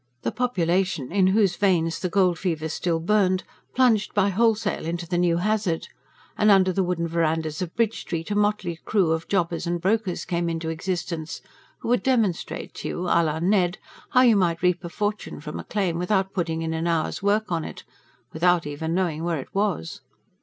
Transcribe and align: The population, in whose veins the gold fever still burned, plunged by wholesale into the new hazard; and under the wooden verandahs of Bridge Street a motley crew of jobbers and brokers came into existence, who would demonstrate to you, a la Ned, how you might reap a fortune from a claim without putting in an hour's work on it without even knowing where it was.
The 0.23 0.31
population, 0.31 1.11
in 1.11 1.27
whose 1.27 1.55
veins 1.55 1.99
the 1.99 2.09
gold 2.09 2.39
fever 2.39 2.67
still 2.69 2.99
burned, 2.99 3.43
plunged 3.75 4.15
by 4.15 4.29
wholesale 4.29 4.87
into 4.87 5.07
the 5.07 5.19
new 5.19 5.37
hazard; 5.37 5.89
and 6.35 6.49
under 6.49 6.73
the 6.73 6.81
wooden 6.81 7.07
verandahs 7.07 7.61
of 7.61 7.75
Bridge 7.75 7.99
Street 7.99 8.31
a 8.31 8.35
motley 8.35 8.77
crew 8.83 9.11
of 9.11 9.27
jobbers 9.27 9.67
and 9.67 9.79
brokers 9.79 10.25
came 10.25 10.49
into 10.49 10.69
existence, 10.69 11.41
who 11.81 11.89
would 11.89 12.01
demonstrate 12.01 12.73
to 12.73 12.87
you, 12.87 13.01
a 13.01 13.21
la 13.23 13.37
Ned, 13.37 13.77
how 14.09 14.21
you 14.21 14.35
might 14.35 14.63
reap 14.63 14.83
a 14.83 14.89
fortune 14.89 15.39
from 15.39 15.59
a 15.59 15.63
claim 15.63 15.99
without 15.99 16.33
putting 16.33 16.63
in 16.63 16.73
an 16.73 16.87
hour's 16.87 17.21
work 17.21 17.51
on 17.51 17.63
it 17.63 17.83
without 18.33 18.65
even 18.65 18.95
knowing 18.95 19.23
where 19.23 19.37
it 19.37 19.53
was. 19.53 20.01